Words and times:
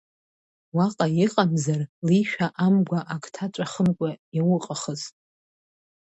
Уаҟа 0.75 1.07
иҟамзар, 1.25 1.81
лишәа 2.07 2.47
амгәа 2.65 2.99
ак 3.15 3.23
ҭаҵәахымкәа 3.33 4.09
иауҟахыз. 4.35 5.01